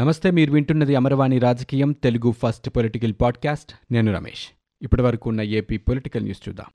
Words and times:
నమస్తే 0.00 0.30
మీరు 0.30 0.52
వింటున్నది 0.52 0.96
అమరవాణి 0.96 1.38
రాజకీయం 1.38 1.92
తెలుగు 1.92 2.32
ఫస్ట్ 2.32 2.70
పొలిటికల్ 2.70 3.12
పాడ్కాస్ట్. 3.20 3.72
నేను 3.92 4.14
రమేష్. 4.14 4.48
ఇప్పటి 4.82 5.02
వరకు 5.02 5.30
ఉన్న 5.30 5.40
ఏపీ 5.40 5.76
పొలిటికల్ 5.76 6.22
న్యూస్ 6.22 6.48
చూద్దాం. 6.48 6.66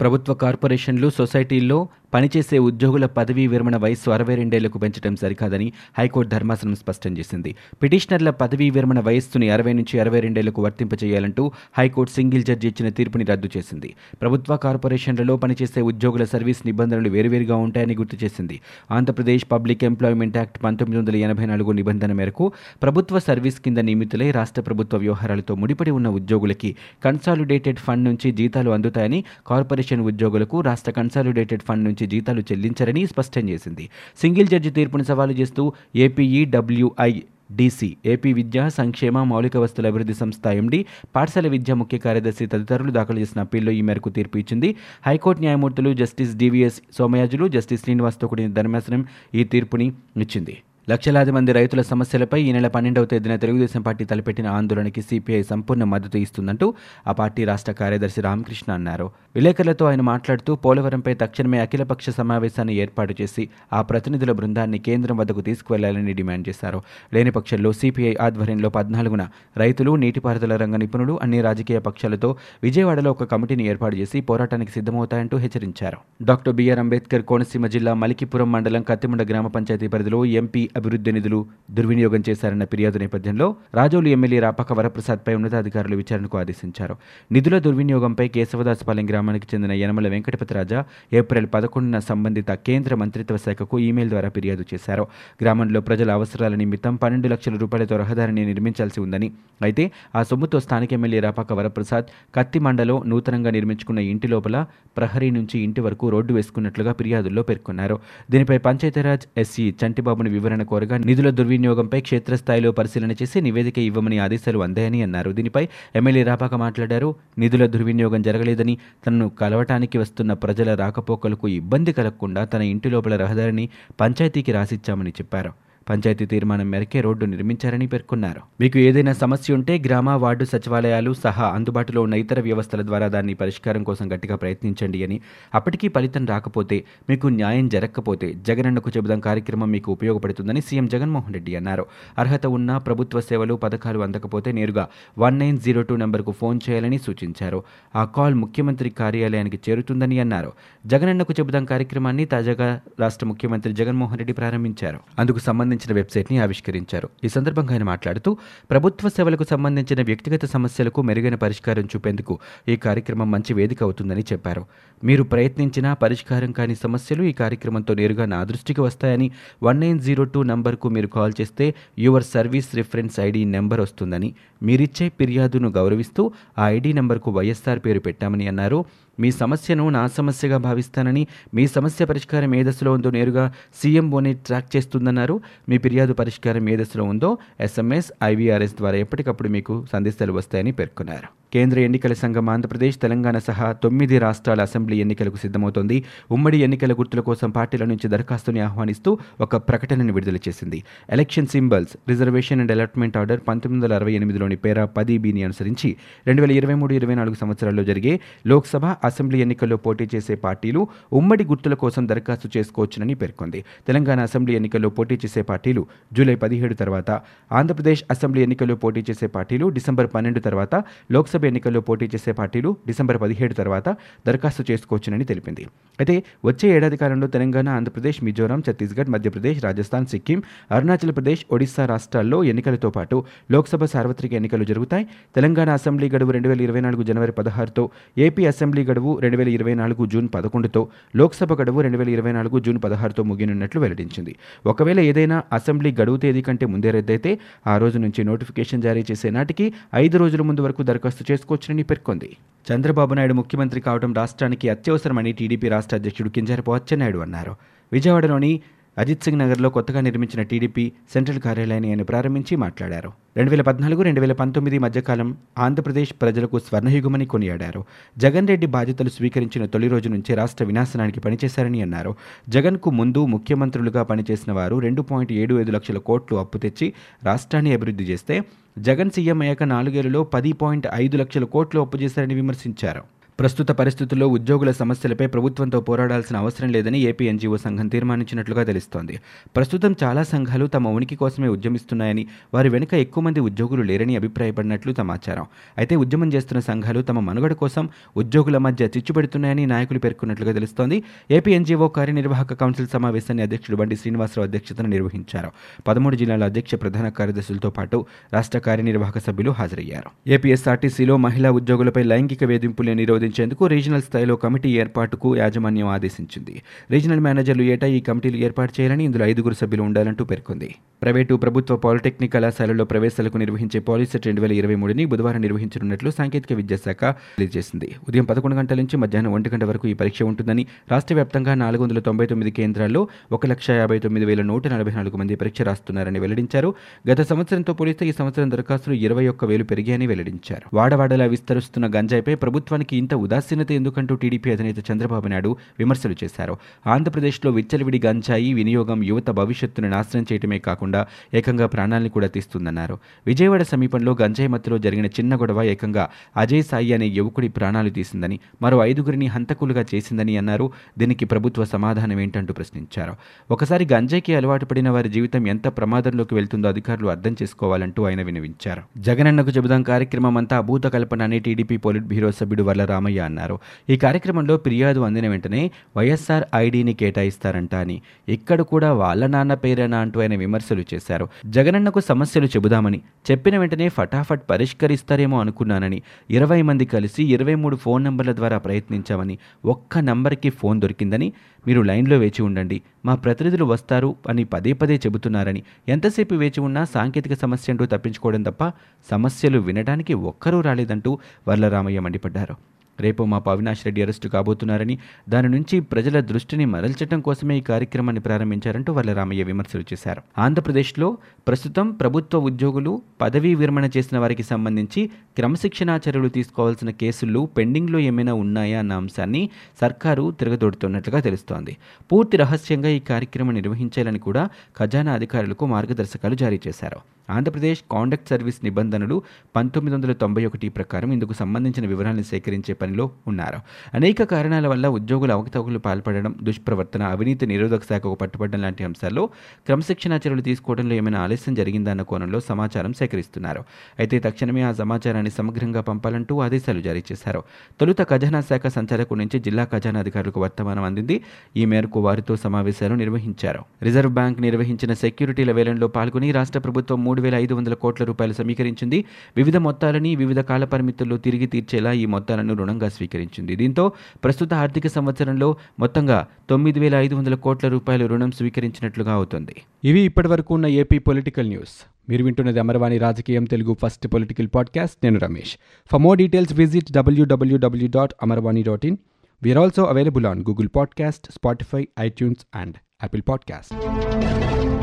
ప్రభుత్వ 0.00 0.34
కార్పొరేషన్లు 0.34 1.10
సొసైటీల్లో 1.10 1.88
పనిచేసే 2.12 2.58
ఉద్యోగుల 2.58 3.06
పదవీ 3.06 3.46
విరమణ 3.46 3.76
వయస్సు 3.76 4.10
అరవై 4.10 4.34
రెండేళ్ళకు 4.34 4.78
పెంచడం 4.78 5.16
సరికాదని 5.16 5.72
హైకోర్టు 5.98 6.30
ధర్మాసనం 6.30 6.74
స్పష్టం 6.74 7.12
చేసింది. 7.18 7.50
పిటిషనర్ల 7.82 8.30
పదవీ 8.30 8.70
విరమణ 8.70 9.00
వయస్సుని 9.00 9.48
అరవై 9.50 9.72
నుంచి 9.72 10.00
అరవై 10.00 10.20
రెండేళ్ళకు 10.20 10.62
వర్తింపజేయాలంటూ 10.62 11.44
హైకోర్టు 11.78 12.12
సింగిల్ 12.12 12.44
జడ్జి 12.44 12.68
ఇచ్చిన 12.68 12.88
తీర్పుని 12.88 13.24
రద్దు 13.24 13.50
చేసింది. 13.56 13.90
ప్రభుత్వ 14.22 14.56
కార్పొరేషన్లలో 14.56 15.36
పనిచేసే 15.36 15.80
ఉద్యోగుల 15.80 16.24
సర్వీస్ 16.24 16.62
నిబంధనలు 16.66 17.08
వేరువేరుగా 17.08 17.56
ఉంటాయని 17.66 17.94
గుర్తు 17.94 18.18
చేసింది. 18.24 18.60
ఆంధ్రప్రదేశ్ 18.90 19.46
పబ్లిక్ 19.52 19.84
ఎంప్లాయ్మెంట్ 19.84 20.36
యాక్ట్ 20.36 20.58
పంతొమ్మిది 20.64 20.98
వందల 21.00 21.16
ఎనభై 21.16 21.46
నాలుగు 21.46 21.72
నిబంధన 21.72 22.12
మేరకు 22.12 22.44
ప్రభుత్వ 22.82 23.18
సర్వీస్ 23.18 23.60
కింద 23.60 23.78
నియమితులై 23.78 24.30
రాష్ట్ర 24.30 24.62
ప్రభుత్వ 24.62 24.98
వ్యవహారాలతో 24.98 25.54
ముడిపడి 25.54 25.90
ఉన్న 25.90 26.08
ఉద్యోగులకి 26.08 26.70
కన్సాలిడేటెడ్ 27.04 27.78
ఫండ్ 27.78 28.04
నుంచి 28.04 28.30
జీతాలు 28.32 28.70
అందుతాయని 28.70 29.24
కార్పొరేషన్ 29.46 30.00
ఉద్యోగులకు 30.00 30.60
రాష్ట్ర 30.60 30.90
కన్సాలిడేటెడ్ 30.90 31.62
ఫండ్ 31.62 31.84
నుంచి 31.84 31.99
జీతాలు 32.06 32.40
చెల్లించరని 32.40 33.06
స్పష్టం 33.06 33.48
చేసింది. 33.48 33.88
సింగిల్ 34.20 34.48
జడ్జి 34.48 34.70
తీర్పును 34.70 35.02
సవాలు 35.02 35.32
చేస్తూ 35.32 35.72
ఏపీఈడబ్ల్యూఐ 35.96 37.20
డీసీ 37.52 37.96
ఏపీ 38.06 38.32
విద్యా 38.32 38.68
సంక్షేమ 38.68 39.22
మౌలిక 39.22 39.56
వస్తుల 39.56 39.86
అభివృద్ధి 39.86 40.14
సంస్థ 40.14 40.46
ఎండీ 40.46 40.86
పాఠశాల 41.16 41.48
విద్యా 41.48 41.74
ముఖ్య 41.74 41.98
కార్యదర్శి 41.98 42.46
తదితరులు 42.46 42.90
దాఖలు 42.90 43.18
చేసిన 43.18 43.40
అప్పీల్లో 43.40 43.72
ఈ 43.72 43.80
మేరకు 43.80 44.10
తీర్పు 44.10 44.38
ఇచ్చింది. 44.38 44.76
హైకోర్టు 45.06 45.42
న్యాయమూర్తులు 45.42 45.94
జస్టిస్ 45.94 46.36
డివిఎస్ 46.36 46.80
సోమయాజులు 46.98 47.48
జస్టిస్ 47.48 47.82
శ్రీనివాస్తో 47.82 48.28
కూడిన 48.28 48.52
ధర్మాసనం 48.52 49.06
ఈ 49.34 49.44
తీర్పుని 49.44 49.92
ఇచ్చింది. 50.16 50.56
లక్షలాది 50.90 51.30
మంది 51.30 51.52
రైతుల 51.52 51.82
సమస్యలపై 51.82 52.38
ఈ 52.42 52.52
నెల 52.52 52.68
పన్నెండవ 52.68 53.04
తేదీన 53.04 53.36
తెలుగుదేశం 53.36 53.82
పార్టీ 53.82 54.04
తలపెట్టిన 54.04 54.46
ఆందోళనకి 54.46 55.02
సిపిఐ 55.02 55.42
సంపూర్ణ 55.42 55.84
మద్దతు 55.84 56.18
ఇస్తుందంటూ 56.18 56.66
ఆ 57.06 57.12
పార్టీ 57.12 57.44
రాష్ట్ర 57.44 57.72
కార్యదర్శి 57.72 58.20
రామకృష్ణ 58.20 58.72
అన్నారు. 58.72 59.10
విలేకరులతో 59.34 59.86
ఆయన 59.86 60.00
మాట్లాడుతూ 60.00 60.54
పోలవరంపై 60.54 61.14
తక్షణమే 61.14 61.58
అఖిలపక్ష 61.58 62.10
సమావేశాన్ని 62.10 62.74
ఏర్పాటు 62.76 63.14
చేసి 63.20 63.48
ఆ 63.72 63.82
ప్రతినిధుల 63.82 64.32
బృందాన్ని 64.32 64.78
కేంద్రం 64.78 65.16
వద్దకు 65.16 65.40
తీసుకువెళ్ళాలని 65.40 66.12
డిమాండ్ 66.12 66.48
చేశారు. 66.48 66.80
లేని 67.14 67.30
పక్షంలో 67.30 67.72
సిపిఐ 67.72 68.14
ఆధ్వర్యంలో 68.20 68.68
పద్నాలుగున 68.68 69.26
రైతులు 69.56 69.94
నీటిపారుదల 69.96 70.56
రంగ 70.56 70.76
నిపుణులు 70.76 71.18
అన్ని 71.22 71.40
రాజకీయ 71.40 71.78
పక్షాలతో 71.78 72.36
విజయవాడలో 72.62 73.10
ఒక 73.10 73.24
కమిటీని 73.24 73.66
ఏర్పాటు 73.66 73.96
చేసి 73.96 74.20
పోరాటానికి 74.20 74.72
సిద్ధమవుతాయంటూ 74.72 75.36
హెచ్చరించారు. 75.36 76.24
డాక్టర్ 76.24 76.54
బిఆర్ 76.54 76.78
అంబేద్కర్ 76.78 77.22
కోనసీమ 77.22 77.66
జిల్లా 77.66 77.94
మలికిపురం 77.94 78.52
మండలం 78.52 78.82
కత్తిమండ 78.82 79.22
గ్రామ 79.30 79.46
పంచాయతీ 79.46 79.88
పరిధిలో 79.88 80.24
ఎంపీ 80.40 80.68
అభివృద్ధి 80.80 81.12
నిధులు 81.12 81.38
దుర్వినియోగం 81.70 82.22
చేశారన్న 82.28 82.64
ఫిర్యాదు 82.64 82.98
నేపథ్యంలో 82.98 83.46
రాజోలు 83.74 84.08
ఎమ్మెల్యే 84.08 84.40
రాపక 84.40 84.72
వరప్రసాద్పై 84.72 85.34
ఉన్నతాధికారులు 85.34 85.96
విచారణకు 85.96 86.36
ఆదేశించారు. 86.38 86.94
నిధుల 87.32 87.58
దుర్వినియోగంపై 87.58 88.26
కేశవదాసుపాలెం 88.28 89.06
గ్రామానికి 89.10 89.46
చెందిన 89.52 89.72
యనమల 89.72 90.08
వెంకటపతిరాజా 90.08 90.80
ఏప్రిల్ 91.12 91.48
పదకొండున 91.54 91.98
సంబంధిత 92.10 92.50
కేంద్ర 92.68 92.94
మంత్రిత్వ 92.94 93.36
శాఖకు 93.36 93.78
ఈమెయిల్ 93.78 94.10
ద్వారా 94.10 94.28
ఫిర్యాదు 94.28 94.64
చేశారు. 94.74 95.04
గ్రామంలో 95.42 95.80
ప్రజల 95.80 96.10
అవసరాల 96.18 96.54
నిమిత్తం 96.54 96.96
పన్నెండు 96.96 97.28
లక్షల 97.28 97.56
రూపాయలతో 97.64 97.96
రహదారిని 97.96 98.44
నిర్మించాల్సి 98.46 99.00
ఉందని 99.00 99.30
అయితే 99.62 99.84
ఆ 100.16 100.22
సొమ్ముతో 100.22 100.60
స్థానిక 100.60 100.92
ఎమ్మెల్యే 100.92 101.20
రాపాక 101.20 101.52
వరప్రసాద్ 101.52 102.08
కత్తి 102.34 102.58
మండలో 102.58 103.02
నూతనంగా 103.06 103.50
నిర్మించుకున్న 103.50 104.00
ఇంటి 104.12 104.28
లోపల 104.28 104.66
ప్రహరీ 104.96 105.30
నుంచి 105.30 105.56
ఇంటి 105.66 105.80
వరకు 105.80 106.08
రోడ్డు 106.08 106.32
వేసుకున్నట్లుగా 106.34 106.92
ఫిర్యాదుల్లో 106.92 107.42
పేర్కొన్నారు. 107.42 107.98
దీనిపై 108.30 108.58
పంచాయతీరాజ్ 108.68 109.26
ఎస్సీ 109.36 109.64
చంటిబాబుని 109.80 110.30
వివరణ 110.30 110.62
కోరగా 110.70 110.96
నిధుల 111.08 111.28
దుర్వినియోగంపై 111.38 112.00
క్షేత్రస్థాయిలో 112.08 112.70
పరిశీలన 112.78 113.12
చేసి 113.20 113.40
నివేదిక 113.46 113.78
ఇవ్వమని 113.88 114.18
ఆదేశాలు 114.26 114.58
అందాయని 114.66 115.00
అన్నారు. 115.06 115.30
దీనిపై 115.38 115.64
ఎమ్మెల్యే 116.00 116.22
రాపాక 116.30 116.54
మాట్లాడారు. 116.64 117.08
నిధుల 117.38 117.66
దుర్వినియోగం 117.74 118.22
జరగలేదని 118.28 118.76
తనను 119.06 119.28
కలవటానికి 119.40 119.98
వస్తున్న 119.98 120.32
ప్రజల 120.44 120.74
రాకపోకలకు 120.84 121.48
ఇబ్బంది 121.60 121.94
కలగకుండా 121.98 122.44
తన 122.54 122.62
ఇంటి 122.74 122.90
లోపల 122.90 123.16
రహదారిని 123.24 123.66
పంచాయతీకి 124.00 124.52
రాసిచ్చామని 124.58 125.14
చెప్పారు. 125.20 125.52
పంచాయతీ 125.88 126.26
తీర్మానం 126.26 126.70
మేరకే 126.70 127.00
రోడ్డు 127.00 127.24
నిర్మించారని 127.26 127.86
పేర్కొన్నారు. 127.86 128.40
మీకు 128.60 128.78
ఏదైనా 128.78 129.12
సమస్య 129.12 129.54
ఉంటే 129.54 129.78
గ్రామ 129.78 130.10
వార్డు 130.10 130.44
సచివాలయాలు 130.44 131.12
సహా 131.12 131.46
అందుబాటులో 131.48 132.02
ఉన్న 132.02 132.14
ఇతర 132.14 132.40
వ్యవస్థల 132.40 132.82
ద్వారా 132.82 133.08
దాన్ని 133.08 133.34
పరిష్కారం 133.34 133.82
కోసం 133.82 134.12
గట్టిగా 134.12 134.36
ప్రయత్నించండి 134.36 135.04
అని 135.04 135.20
అప్పటికీ 135.54 135.88
ఫలితం 135.88 136.26
రాకపోతే 136.26 136.84
మీకు 137.10 137.28
న్యాయం 137.28 137.68
జరగకపోతే 137.68 138.34
జగనన్నకు 138.46 138.90
చెబుదాం 138.96 139.20
కార్యక్రమం 139.20 139.70
మీకు 139.70 139.92
ఉపయోగపడుతుందని 139.92 140.60
సీఎం 140.60 140.86
జగన్మోహన్ 140.86 141.34
రెడ్డి 141.34 141.56
అన్నారు. 141.56 141.86
అర్హత 142.18 142.46
ఉన్న 142.46 142.76
ప్రభుత్వ 142.78 143.20
సేవలు 143.20 143.54
పథకాలు 143.54 143.98
అందకపోతే 143.98 144.52
నేరుగా 144.52 144.88
వన్ 145.18 145.38
నైన్ 145.38 145.58
జీరో 145.58 145.82
టూ 145.82 145.96
నెంబర్కు 145.96 146.32
ఫోన్ 146.32 146.60
చేయాలని 146.68 146.98
సూచించారు. 146.98 147.64
ఆ 147.96 148.04
కాల్ 148.04 148.34
ముఖ్యమంత్రి 148.34 148.90
కార్యాలయానికి 148.90 149.60
చేరుతుందని 149.70 150.18
అన్నారు. 150.20 150.52
జగనన్నకు 150.86 151.32
చెబుదాం 151.32 151.64
కార్యక్రమాన్ని 151.64 152.24
తాజాగా 152.24 152.80
రాష్ట్ర 153.00 153.26
ముఖ్యమంత్రి 153.26 153.72
జగన్మోహన్ 153.72 154.18
రెడ్డి 154.18 154.32
ప్రారంభించారు. 154.32 154.98
అందుకు 155.18 155.38
సంబంధించి 155.38 155.69
సంబంధించిన 155.70 155.94
వెబ్సైట్ని 155.98 156.36
ఆవిష్కరించారు. 156.44 157.08
ఈ 157.26 157.28
సందర్భంగా 157.34 157.72
ఆయన 157.74 157.84
మాట్లాడుతూ 157.92 158.30
ప్రభుత్వ 158.70 159.08
సేవలకు 159.16 159.44
సంబంధించిన 159.50 160.00
వ్యక్తిగత 160.08 160.44
సమస్యలకు 160.54 161.00
మెరుగైన 161.08 161.36
పరిష్కారం 161.44 161.84
చూపేందుకు 161.92 162.34
ఈ 162.72 162.74
కార్యక్రమం 162.86 163.28
మంచి 163.34 163.52
వేదిక 163.58 163.80
అవుతుందని 163.86 164.24
చెప్పారు. 164.30 164.62
మీరు 165.02 165.22
ప్రయత్నించిన 165.32 165.86
పరిష్కారం 166.04 166.50
కాని 166.58 166.74
సమస్యలు 166.84 167.22
ఈ 167.30 167.32
కార్యక్రమంతో 167.42 167.94
నేరుగా 168.00 168.24
నా 168.34 168.40
దృష్టికి 168.50 168.80
వస్తాయని 168.86 169.28
వన్ 169.62 169.80
నైన్ 169.80 170.00
జీరో 170.06 170.24
టూ 170.34 170.42
నంబర్కు 170.52 170.88
మీరు 170.96 171.10
కాల్ 171.16 171.34
చేస్తే 171.40 171.68
your 172.06 172.26
service 172.34 172.70
reference 172.80 173.18
ID 173.26 173.42
number 173.56 173.82
వస్తుందని 173.86 174.30
మీరిచ్చే 174.62 175.08
ఫిర్యాదును 175.18 175.70
గౌరవిస్తూ 175.78 176.24
ఆ 176.58 176.66
ఐడి 176.76 176.92
నెంబర్కు 176.98 177.30
వైఎస్ఆర్ 177.38 177.82
పేరు 177.86 178.02
పెట్టామని 178.08 178.46
అన్నారు. 178.48 178.80
మీ 179.20 179.30
సమస్యను 179.30 179.88
నా 179.88 180.06
సమస్యగా 180.06 180.56
భావిస్తానని 180.56 181.26
మీ 181.54 181.66
సమస్య 181.66 182.04
పరిష్కారం 182.04 182.54
ఏ 182.54 182.64
దశలో 182.64 182.92
ఉందో 182.92 183.10
నేరుగా 183.10 183.52
సీఎం 183.74 184.34
ట్రాక్ 184.46 184.76
చేస్తుందన్నారు. 184.76 185.40
మీ 185.68 185.78
ఫిర్యాదు 185.78 186.12
పరిష్కారం 186.12 186.68
ఏ 186.68 186.76
దశలో 186.76 187.04
ఉందో 187.04 187.38
ఎస్ఎంఎస్ 187.60 188.12
ఐవీఆర్ఎస్ 188.24 188.74
ద్వారా 188.74 188.96
ఎప్పటికప్పుడు 188.96 189.48
మీకు 189.48 189.86
సందేశాలు 189.92 190.32
వస్తాయని 190.32 190.72
పేర్కొన్నారు. 190.72 191.39
కేంద్ర 191.54 191.78
ఎన్నికల 191.86 192.14
సంఘం 192.20 192.48
ఆంధ్రప్రదేశ్ 192.52 192.96
తెలంగాణ 193.04 193.36
సహా 193.46 193.68
తొమ్మిది 193.84 194.16
రాష్ట్రాల 194.24 194.60
అసెంబ్లీ 194.68 194.96
ఎన్నికలకు 195.04 195.38
సిద్ధమవుతోంది. 195.44 195.96
ఉమ్మడి 196.34 196.58
ఎన్నికల 196.66 196.92
గుర్తుల 196.92 197.20
కోసం 197.28 197.48
పార్టీల 197.56 197.84
నుంచి 197.84 198.08
దరఖాస్తుని 198.08 198.60
ఆహ్వానిస్తూ 198.66 199.12
ఒక 199.44 199.56
ప్రకటనను 199.68 200.12
విడుదల 200.16 200.38
చేసింది. 200.46 200.78
Election 201.16 201.48
symbols 201.54 201.94
reservation 202.10 202.60
and 202.60 202.72
allotment 202.72 203.16
order 203.16 203.40
పంతొమ్మిది 203.48 203.80
వందల 203.80 203.96
అరవై 203.98 204.12
ఎనిమిదిలోని 204.18 204.56
పేరా 204.56 204.84
పది 204.98 205.16
బిని 205.24 205.42
అనుసరించి 205.48 205.90
రెండు 206.26 206.40
వేల 206.42 206.54
ఇరవై 206.60 206.76
మూడు 206.82 206.94
ఇరవై 206.98 207.16
నాలుగు 207.20 207.36
సంవత్సరాల్లో 207.42 207.84
జరిగే 207.90 208.12
లోక్సభ 208.46 208.84
అసెంబ్లీ 209.10 209.40
ఎన్నికల్లో 209.46 209.78
పోటీ 209.86 210.06
చేసే 210.14 210.36
పార్టీలు 210.44 210.82
ఉమ్మడి 211.12 211.46
గుర్తుల 211.50 211.74
కోసం 211.82 212.08
దరఖాస్తు 212.12 212.50
చేసుకోవచ్చునని 212.56 213.14
పేర్కొంది. 213.14 213.62
తెలంగాణ 213.88 214.20
అసెంబ్లీ 214.20 214.54
ఎన్నికల్లో 214.60 214.92
పోటీ 215.00 215.18
చేసే 215.26 215.44
పార్టీలు 215.50 215.84
జూలై 216.12 216.38
పదిహేడు 216.46 216.74
తర్వాత 216.74 217.10
ఆంధ్రప్రదేశ్ 217.50 218.04
అసెంబ్లీ 218.16 218.42
ఎన్నికల్లో 218.48 218.78
పోటీ 218.86 219.04
చేసే 219.10 219.28
పార్టీలు 219.38 219.68
డిసెంబర్ 219.78 220.10
పన్నెండు 220.16 220.42
తర్వాత 220.48 220.74
లోక్సభ 221.12 221.38
ఎన్నికల్లో 221.44 221.80
పోటీ 221.80 222.06
చేసే 222.14 222.32
పార్టీలు 222.32 222.76
డిసెంబర్ 222.86 223.18
పదిహేడు 223.22 223.54
తర్వాత 223.54 223.88
దరఖాస్తు 224.26 224.64
చేసుకోవచ్చునని 224.70 225.24
తెలిపింది. 225.24 225.64
అయితే 226.00 226.22
వచ్చే 226.44 226.66
ఏడాది 226.76 226.96
కాలంలో 226.96 227.26
తెలంగాణ 227.26 227.68
ఆంధ్రప్రదేశ్ 227.68 228.24
మిజోరాం 228.24 228.62
ఛత్తీస్గఢ్ 228.66 229.10
మధ్యప్రదేశ్ 229.14 229.64
రాజస్థాన్ 229.64 230.06
సిక్కిం 230.06 230.42
అరుణాచల్ 230.70 231.12
ప్రదేశ్ 231.12 231.44
ఒడిశా 231.52 231.86
రాష్ట్రాల్లో 231.86 232.44
ఎన్నికలతో 232.44 232.90
పాటు 232.90 233.24
లోక్సభ 233.50 233.84
సార్వత్రిక 233.84 234.32
ఎన్నికలు 234.32 234.64
జరుగుతాయి. 234.64 235.06
తెలంగాణ 235.36 235.70
అసెంబ్లీ 235.70 236.08
గడువు 236.14 236.30
రెండు 236.30 236.48
వేల 236.48 236.60
ఇరవై 236.60 236.80
నాలుగు 236.80 237.02
జనవరి 237.02 237.32
పదహారుతో 237.32 237.90
ఏపీ 238.18 238.46
అసెంబ్లీ 238.46 238.84
గడువు 238.84 239.18
రెండు 239.18 239.36
వేల 239.36 239.48
ఇరవై 239.48 239.74
నాలుగు 239.74 240.06
జూన్ 240.06 240.28
పదకొండుతో 240.34 240.88
లోక్సభ 241.16 241.52
గడువు 241.60 241.80
రెండు 241.80 241.98
వేల 241.98 242.08
ఇరవై 242.08 242.32
నాలుగు 242.32 242.58
జూన్ 242.58 242.78
పదహారుతో 242.84 243.22
ముగినున్నట్లు 243.22 243.80
వెల్లడించింది. 243.80 244.36
ఒకవేళ 244.66 245.00
ఏదైనా 245.00 245.42
అసెంబ్లీ 245.52 245.92
గడువు 246.00 246.16
తేదీ 246.16 246.42
కంటే 246.42 246.66
ముందే 246.66 246.90
రద్దయితే 246.90 247.38
ఆ 247.66 247.78
రోజు 247.78 247.98
నుంచి 247.98 248.24
నోటిఫికేషన్ 248.24 248.82
జారీ 248.82 249.04
చేసే 249.10 249.30
నాటికి 249.30 249.72
ఐదు 249.94 250.18
రోజుల 250.18 250.42
ముందు 250.42 250.60
వరకు 250.60 250.82
దరఖాస్తు 250.82 251.29
చేసుకోవచ్చునని 251.30 251.82
పేర్కొంది. 251.82 252.36
చంద్రబాబు 252.72 253.14
నాయుడు 253.14 253.34
ముఖ్యమంత్రి 253.34 253.80
కావడం 253.80 254.14
రాష్ట్రానికి 254.14 254.68
అత్యవసరమని 254.68 255.32
టీడీపీ 255.32 255.68
రాష్ట్ర 255.68 255.96
అధ్యక్షుడు 255.96 256.28
కింజారపు 256.28 256.70
అచ్చెన్నాయుడు 256.72 257.18
అన్నారు. 257.18 257.56
విజయవాడలోని 257.92 258.60
అజిత్ 259.00 259.24
సింగ్ 259.24 259.38
నగర్లో 259.40 259.68
కొత్తగా 259.74 260.00
నిర్మించిన 260.00 260.42
టీడీపీ 260.42 260.92
సెంట్రల్ 261.12 261.40
కార్యాలయాన్ని 261.44 261.88
ఆయన 261.88 262.02
ప్రారంభించి 262.02 262.54
మాట్లాడారు. 262.56 263.10
రెండు 263.36 263.50
వేల 263.50 263.62
పద్నాలుగు 263.68 264.02
రెండు 264.06 264.20
వేల 264.20 264.34
పంతొమ్మిది 264.40 264.78
మధ్యకాలం 264.84 265.28
ఆంధ్రప్రదేశ్ 265.58 266.12
ప్రజలకు 266.22 266.58
స్వర్ణయుగమని 266.58 267.26
కొనియాడారు. 267.26 267.80
జగన్ 268.18 268.48
రెడ్డి 268.48 268.66
బాధ్యతలు 268.76 269.08
స్వీకరించిన 269.08 269.66
తొలి 269.66 269.88
రోజు 269.88 270.08
నుంచే 270.08 270.34
రాష్ట్ర 270.34 270.64
వినాశనానికి 270.64 271.20
పనిచేశారని 271.20 271.82
అన్నారు. 271.82 272.12
జగన్కు 272.48 272.90
ముందు 272.90 273.22
ముఖ్యమంత్రులుగా 273.26 274.02
పనిచేసిన 274.02 274.52
వారు 274.52 274.78
రెండు 274.78 275.02
పాయింట్ 275.02 275.32
ఏడు 275.32 275.56
ఐదు 275.60 275.70
లక్షల 275.70 275.98
కోట్లు 276.10 276.36
అప్పు 276.36 276.58
తెచ్చి 276.58 276.88
రాష్ట్రాన్ని 277.24 277.72
అభివృద్ధి 277.72 278.04
చేస్తే 278.04 278.36
జగన్ 278.78 279.10
సీఎం 279.10 279.40
అయ్యాక 279.40 279.62
నాలుగేళ్ళలో 279.74 280.22
పది 280.36 280.52
పాయింట్ 280.64 280.88
ఐదు 280.94 281.16
లక్షల 281.16 281.44
కోట్లు 281.56 281.80
అప్పు 281.80 281.98
చేశారని 281.98 282.34
విమర్శించారు. 282.34 283.04
ప్రస్తుత 283.40 283.70
పరిస్థితుల్లో 283.70 284.28
ఉద్యోగుల 284.28 284.70
సమస్యలపై 284.70 285.26
ప్రభుత్వంతో 285.26 285.80
పోరాడాల్సిన 285.80 286.36
అవసరం 286.36 286.68
లేదని 286.72 286.98
ఏపీ 287.00 287.24
ఎన్జీఓ 287.24 287.56
సంఘం 287.56 287.88
తీర్మానించినట్లుగా 287.88 288.62
తెలుస్తోంది. 288.64 289.20
ప్రస్తుతం 289.56 289.96
చాలా 290.02 290.22
సంఘాలు 290.22 290.66
తమ 290.66 290.88
ఉనికి 290.88 291.16
కోసమే 291.16 291.48
ఉద్యమిస్తున్నాయని 291.48 292.26
వారి 292.54 292.68
వెనుక 292.68 292.94
ఎక్కువ 292.94 293.24
మంది 293.24 293.40
ఉద్యోగులు 293.40 293.82
లేరని 293.82 294.16
అభిప్రాయపడినట్లు 294.16 294.94
సమాచారం. 294.94 295.46
అయితే 295.78 295.96
ఉద్యమం 295.96 296.32
చేస్తున్న 296.32 296.60
సంఘాలు 296.60 297.02
తమ 297.02 297.20
మనుగడ 297.20 297.52
కోసం 297.52 297.88
ఉద్యోగుల 298.16 298.58
మధ్య 298.58 298.84
చిచ్చుపెడుతున్నాయని 298.84 299.66
నాయకులు 299.66 299.98
పేర్కొన్నట్లుగా 299.98 300.52
తెలుస్తోంది. 300.52 301.02
ఏపీ 301.30 301.52
ఎన్జీఓ 301.52 301.88
కార్యనిర్వాహక 301.88 302.52
కౌన్సిల్ 302.52 302.88
సమావేశాన్ని 302.92 303.42
అధ్యక్షుడు 303.42 303.76
బండి 303.76 303.96
శ్రీనివాసరావు 303.96 304.48
అధ్యక్షతన 304.48 304.86
నిర్వహించారు. 304.86 305.50
పదమూడు 305.88 306.16
జిల్లాల 306.16 306.44
అధ్యక్ష 306.44 306.74
ప్రధాన 306.74 307.08
కార్యదర్శులతో 307.08 307.70
పాటు 307.70 308.06
రాష్ట్ర 308.34 308.58
కార్యనిర్వాహక 308.58 309.18
సభ్యులు 309.18 309.50
హాజరయ్యారు. 309.50 310.30
ఏపీఎస్ఆర్టీసీలో 310.30 311.16
మహిళా 311.16 311.50
ఉద్యోగులపై 311.50 312.02
లైంగిక 312.02 312.44
వేధింపులు 312.44 312.90
పరిశీలించేందుకు 313.30 313.66
రీజనల్ 313.66 314.02
స్థాయిలో 314.02 314.36
కమిటీ 314.36 314.70
ఏర్పాటుకు 314.78 315.36
యాజమాన్యం 315.36 315.86
ఆదేశించింది. 315.86 316.62
రీజనల్ 316.90 317.20
మేనేజర్లు 317.20 317.62
ఏటా 317.62 317.86
ఈ 317.86 318.00
కమిటీలు 318.00 318.36
ఏర్పాటు 318.36 318.72
చేయాలని 318.80 319.04
ఇందులో 319.04 319.26
ఐదుగురు 319.26 319.54
సభ్యులు 319.54 319.82
ఉండాలంటూ 319.82 320.24
పేర్కొంది. 320.24 320.74
ప్రైవేటు 321.02 321.34
ప్రభుత్వ 321.34 321.76
పాలిటెక్నిక్ 321.76 322.32
కళాశాలలో 322.32 322.84
ప్రవేశాలకు 322.84 323.38
నిర్వహించే 323.38 323.80
పాలిసెట్ 323.80 324.26
రెండు 324.26 324.40
వేల 324.40 324.52
ఇరవై 324.52 324.74
మూడుని 324.74 325.04
బుధవారం 325.04 325.40
నిర్వహించనున్నట్లు 325.40 326.10
సాంకేతిక 326.10 326.52
విద్యాశాఖ 326.52 327.04
తెలియజేసింది. 327.04 327.94
ఉదయం 328.08 328.24
పదకొండు 328.24 328.56
గంటల 328.56 328.76
నుంచి 328.76 328.96
మధ్యాహ్నం 328.96 329.32
ఒంటి 329.32 329.50
గంట 329.50 329.64
వరకు 329.64 329.88
ఈ 329.88 329.94
పరీక్ష 329.94 330.22
ఉంటుందని 330.22 330.66
రాష్ట్ర 330.90 331.14
వ్యాప్తంగా 331.14 331.54
నాలుగు 331.54 331.82
వందల 331.82 331.98
తొంభై 331.98 332.26
తొమ్మిది 332.26 332.50
కేంద్రాల్లో 332.50 333.08
ఒక 333.32 333.46
లక్ష 333.46 333.70
యాభై 333.70 333.98
తొమ్మిది 333.98 334.26
వేల 334.26 334.42
నూట 334.42 334.66
నలభై 334.68 334.92
నాలుగు 334.92 335.16
మంది 335.16 335.34
పరీక్ష 335.34 335.62
రాస్తున్నారని 335.62 336.18
వెల్లడించారు. 336.18 336.74
గత 337.10 337.20
సంవత్సరంతో 337.20 337.72
పోలిస్తే 337.72 338.06
ఈ 338.06 338.12
సంవత్సరం 338.12 338.50
దరఖాస్తులు 338.50 338.94
ఇరవై 338.94 339.28
ఒక్క 339.28 339.44
వేలు 339.44 339.64
పెరిగాయని 339.64 340.06
వెల్లడించారు. 340.06 340.76
వాడవాడలా 340.76 341.24
విస్తరిస్తున్న 341.24 341.90
గంజాయిపై 341.96 342.34
ప్రభుత్వానికి 342.34 342.96
ఇంత 342.96 343.14
ఉదాసీనత 343.20 343.72
ఎందుకంటూ 343.72 344.14
టీడీపీ 344.14 344.52
అధినేత 344.52 344.90
చంద్రబాబు 344.90 345.28
నాయుడు 345.28 345.56
విమర్శలు 345.78 346.16
చేశారు. 346.24 346.56
ఆంధ్రప్రదేశ్లో 346.86 347.52
విచ్చలవిడి 347.52 348.00
గంజాయి 348.06 348.52
వినియోగం 348.54 349.04
యువత 349.04 349.30
భవిష్యత్తును 349.30 349.88
నాశనం 349.88 350.26
చేయటమే 350.32 350.58
కాకుండా 350.58 351.06
ఏకంగా 351.34 351.66
ప్రాణాల్ని 351.66 352.10
కూడా 352.10 352.26
తీస్తుందన్నారు. 352.26 352.98
విజయవాడ 353.26 353.62
సమీపంలో 353.62 354.16
గంజాయి 354.22 354.48
మత్తులో 354.48 354.78
జరిగిన 354.78 355.06
చిన్న 355.06 355.36
గొడవ 355.36 355.62
ఏకంగా 355.62 356.08
అజయ్ 356.36 356.62
సాయి 356.62 356.92
అనే 356.92 357.06
యువకుడి 357.06 357.48
ప్రాణాలు 357.48 357.90
తీసిందని 357.90 358.40
మరో 358.62 358.84
ఐదుగురిని 358.84 359.26
హంతకులుగా 359.26 359.84
చేసిందని 359.94 360.36
అన్నారు. 360.36 360.70
దీనికి 360.98 361.24
ప్రభుత్వ 361.24 361.64
సమాధానం 361.64 362.20
ఏంటంటూ 362.20 362.54
ప్రశ్నించారు. 362.54 363.14
ఒకసారి 363.50 363.88
గంజాయికి 363.92 364.34
అలవాటు 364.34 364.64
పడిన 364.64 364.90
వారి 364.90 365.08
జీవితం 365.08 365.46
ఎంత 365.46 365.68
ప్రమాదంలోకి 365.68 366.34
వెళ్తుందో 366.34 366.68
అధికారులు 366.68 367.08
అర్థం 367.08 367.36
చేసుకోవాలంటూ 367.42 368.04
ఆయన 368.04 368.22
వినవించారు. 368.22 368.82
జగనన్నకు 368.98 369.50
చెబుదాం 369.50 369.82
కార్యక్రమం 369.82 370.36
అంతా 370.36 370.56
అభూత 370.56 370.84
కల్పన 370.84 371.22
అని 371.22 371.38
టీడీపీ 371.38 371.76
పోలిట్ 371.76 372.04
బ్యూరో 372.04 372.32
సభ్యుడు 372.32 372.62
వల్ల 372.62 372.84
రామయ్య 372.84 373.09
అన్నారు. 373.18 373.58
ఈ 373.90 373.96
కార్యక్రమంలో 373.96 374.56
ఫిర్యాదు 374.56 375.00
అందిన 375.00 375.28
వెంటనే 375.28 375.70
వైఎస్ఆర్ 375.96 376.44
ఐడిని 376.54 376.94
కేటాయిస్తారంట 376.94 377.74
అని. 377.74 378.02
ఇక్కడ 378.28 378.60
కూడా 378.60 378.92
వాళ్ళ 378.92 379.26
నాన్న 379.26 379.54
పేరేనా 379.54 379.98
అంటూ 379.98 380.20
ఆయన 380.20 380.34
విమర్శలు 380.34 380.84
చేశారు. 380.94 381.28
జగనన్నకు 381.46 382.00
సమస్యలు 382.00 382.46
చెబుదామని 382.46 383.00
చెప్పిన 383.30 383.58
వెంటనే 383.58 383.88
ఫటాఫట్ 383.88 384.42
పరిష్కరిస్తారేమో 384.50 385.40
అనుకున్నానని. 385.40 386.02
ఇరవై 386.30 386.62
మంది 386.62 386.84
కలిసి 386.84 387.24
ఇరవై 387.24 387.54
మూడు 387.54 387.76
ఫోన్ 387.76 388.04
నంబర్ల 388.04 388.32
ద్వారా 388.32 388.58
ప్రయత్నించామని 388.58 389.38
ఒక్క 389.64 389.98
నంబర్కి 389.98 390.50
ఫోన్ 390.50 390.80
దొరికిందని 390.80 391.32
మీరు 391.66 391.82
లైన్లో 391.82 392.18
వేచి 392.18 392.42
ఉండండి. 392.42 392.82
మా 393.04 393.14
ప్రతినిధులు 393.14 393.64
వస్తారు 393.64 394.16
అని 394.28 394.44
పదే 394.44 394.72
పదే 394.72 394.96
చెబుతున్నారని. 394.96 395.62
ఎంతసేపు 395.88 396.34
వేచి 396.34 396.60
ఉన్నా 396.60 396.84
సాంకేతిక 396.84 397.34
సమస్య 397.34 397.72
అంటూ 397.72 397.86
తప్పించుకోవడం 397.86 398.42
తప్ప 398.42 398.72
సమస్యలు 399.10 399.58
వినడానికి 399.58 400.14
ఒక్కరూ 400.14 400.60
రాలేదంటూ 400.60 401.18
వర్లరామయ్య 401.48 402.00
మండిపడ్డారు. 402.00 402.54
రేపు 403.00 403.22
మా 403.22 403.42
అవినాష్ 403.46 403.84
రెడ్డి 403.84 404.02
అరెస్టు 404.02 404.28
కాబోతున్నారని 404.28 404.98
దాని 405.28 405.48
నుంచి 405.48 405.80
ప్రజల 405.80 406.20
దృష్టిని 406.20 406.64
మరల్చడం 406.64 407.20
కోసమే 407.20 407.58
ఈ 407.58 407.60
కార్యక్రమాన్ని 407.60 408.20
ప్రారంభించారంటూ 408.20 408.92
వల్లరామయ్య 408.92 409.42
విమర్శలు 409.42 409.84
చేశారు. 409.92 410.22
ఆంధ్రప్రదేశ్లో 410.38 411.18
ప్రస్తుతం 411.48 411.90
ప్రభుత్వ 411.90 412.38
ఉద్యోగులు 412.38 413.02
పదవీ 413.20 413.54
విరమణ 413.54 413.88
చేసిన 413.96 414.18
వారికి 414.18 414.42
సంబంధించి 414.42 415.10
క్రమశిక్షణా 415.36 416.00
చర్యలు 416.08 416.28
తీసుకోవాల్సిన 416.28 416.90
కేసులు 416.90 417.48
పెండింగ్లో 417.56 417.98
ఏమైనా 417.98 418.34
ఉన్నాయా 418.34 418.78
అన్న 418.78 418.92
అంశాన్ని 418.92 419.50
సర్కారు 419.80 420.30
తిరగదోడుతున్నట్లుగా 420.30 421.20
తెలుస్తోంది. 421.20 421.76
పూర్తి 422.12 422.36
రహస్యంగా 422.36 422.88
ఈ 422.88 422.98
కార్యక్రమం 422.98 423.54
నిర్వహించాలని 423.54 424.18
కూడా 424.18 424.48
ఖజానా 424.76 425.12
అధికారులకు 425.12 425.66
మార్గదర్శకాలు 425.66 426.34
జారీ 426.34 426.60
చేశారు. 426.68 427.19
ఆంధ్రప్రదేశ్ 427.30 427.80
కాండక్ట్ 427.92 428.28
సర్వీస్ 428.28 428.64
నిబంధనలు 428.64 429.22
పంతొమ్మిది 429.56 429.96
వందల 429.96 430.12
తొంభై 430.12 430.46
ఒకటి 430.46 430.68
ప్రకారం 430.68 431.12
ఇందుకు 431.12 431.32
సంబంధించిన 431.32 431.86
వివరాలను 431.86 432.22
సేకరించే 432.22 432.74
పనిలో 432.74 433.10
ఉన్నారు. 433.26 433.58
అనేక 433.94 434.22
కారణాల 434.22 434.66
వల్ల 434.66 434.88
ఉద్యోగులు 434.88 435.32
అవకతవకలు 435.32 435.78
పాల్పడడం 435.78 436.34
దుష్ప్రవర్తన 436.42 437.02
అవినీతి 437.02 437.46
నిరోధక 437.46 437.82
శాఖకు 437.82 438.14
పట్టుబడడం 438.14 438.62
లాంటి 438.62 438.84
అంశాల్లో 438.84 439.26
క్రమశిక్షణా 439.66 440.16
చర్యలు 440.16 440.40
తీసుకోవడంలో 440.40 440.94
ఏమైనా 440.94 441.20
ఆలస్యం 441.20 441.54
జరిగిందన్న 441.54 442.02
కోణంలో 442.02 442.40
సమాచారం 442.40 442.92
సేకరిస్తున్నారు. 442.92 443.64
అయితే 443.98 444.18
తక్షణమే 444.18 444.62
ఆ 444.62 444.72
సమాచారాన్ని 444.72 445.30
సమగ్రంగా 445.30 445.80
పంపాలంటూ 445.80 446.40
ఆదేశాలు 446.40 446.80
జారీ 446.80 447.02
చేశారు. 447.12 447.42
తొలుత 447.80 448.02
ఖజానా 448.02 448.40
శాఖ 448.40 448.66
సంచాలకు 448.66 449.14
నుంచి 449.14 449.40
జిల్లా 449.40 449.64
ఖజానా 449.64 450.00
అధికారులకు 450.00 450.40
వర్తమానం 450.40 450.84
అందింది. 450.84 451.20
ఈ 451.56 451.64
మేరకు 451.64 452.00
వారితో 452.00 452.36
సమావేశాలు 452.36 452.94
నిర్వహించారు. 452.94 453.64
రిజర్వ్ 453.82 454.12
బ్యాంక్ 454.12 454.40
నిర్వహించిన 454.40 454.92
సెక్యూరిటీల 454.92 455.52
వేలంలో 455.52 455.88
పాల్గొని 455.88 456.32
రాష్ట్ర 456.32 456.58
ప్రభుత్వం 456.58 457.04
మూడు 457.04 457.19
మూడు 457.20 457.30
వేల 457.30 457.42
ఐదు 457.42 457.54
వందల 457.54 457.74
కోట్ల 457.74 458.04
రూపాయలు 458.04 458.32
సమీకరించింది. 458.32 459.04
వివిధ 459.36 459.56
మొత్తాలని 459.56 460.16
వివిధ 460.16 460.40
కాల 460.40 460.64
పరిమితుల్లో 460.64 461.16
తిరిగి 461.16 461.46
తీర్చేలా 461.46 461.92
ఈ 461.92 462.06
మొత్తాలను 462.06 462.54
రుణంగా 462.54 462.88
స్వీకరించింది. 462.88 463.56
దీంతో 463.56 463.92
ప్రస్తుత 464.24 464.54
ఆర్థిక 464.54 464.86
సంవత్సరంలో 464.86 465.56
మొత్తంగా 465.78 466.26
తొమ్మిది 466.50 466.80
వేల 466.80 466.94
ఐదు 466.94 467.14
వందల 467.14 467.34
కోట్ల 467.34 467.68
రూపాయలు 467.68 468.06
రుణం 468.06 468.30
స్వీకరించినట్లుగా 468.30 469.12
అవుతుంది. 469.12 469.54
ఇవి 469.84 470.00
ఇప్పటివరకు 470.00 470.54
ఉన్న 470.54 470.66
ఏపీ 470.66 470.98
పొలిటికల్ 470.98 471.48
న్యూస్. 471.48 471.86
మీరు 472.08 472.24
వింటున్నది 472.24 472.60
అమరవాణి 472.60 472.98
రాజకీయం 472.98 473.44
తెలుగు 473.44 473.76
ఫస్ట్ 473.82 474.08
పొలిటికల్ 474.08 474.48
పాడ్కాస్ట్. 474.54 474.96
నేను 475.04 475.18
Ramesh. 475.18 475.56
For 475.92 476.00
more 476.00 476.18
details 476.18 476.52
visit 476.52 476.92
W W W 476.92 477.88
dot 477.88 478.12
Amarvani 478.22 478.62
dot 478.62 478.86
in 478.86 478.96
we're 479.42 479.58
also 479.58 479.84
available 479.84 480.26
on 480.26 480.40
Google 480.40 480.68
podcast 480.76 481.32
Spotify 481.32 481.88
iTunes 482.00 482.46
and 482.54 482.74
Apple 483.02 483.22
podcast 483.28 484.79